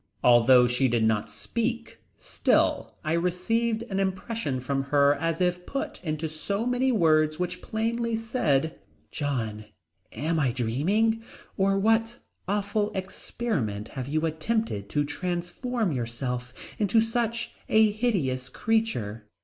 Although 0.23 0.65
she 0.65 0.87
did 0.87 1.03
not 1.03 1.29
speak 1.29 1.99
still 2.17 2.95
I 3.03 3.13
received 3.13 3.83
an 3.83 3.99
impression 3.99 4.59
from 4.59 4.85
her 4.85 5.13
as 5.13 5.39
if 5.39 5.63
put 5.67 6.03
into 6.03 6.27
so 6.27 6.65
many 6.65 6.91
words 6.91 7.37
which 7.37 7.61
plainly 7.61 8.15
said: 8.15 8.79
"John, 9.11 9.65
am 10.11 10.39
I 10.39 10.53
dreaming 10.53 11.21
or 11.55 11.77
what 11.77 12.17
awful 12.47 12.91
experiment 12.95 13.89
have 13.89 14.07
you 14.07 14.25
attempted 14.25 14.89
to 14.89 15.05
transform 15.05 15.91
yourself 15.91 16.51
into 16.79 16.99
such 16.99 17.51
a 17.69 17.91
hideous 17.91 18.49
creature?" 18.49 19.27